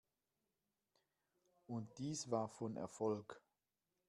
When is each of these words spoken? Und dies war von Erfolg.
Und 1.67 1.99
dies 1.99 2.31
war 2.31 2.49
von 2.49 2.75
Erfolg. 2.75 3.39